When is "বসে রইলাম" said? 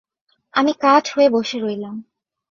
1.29-1.95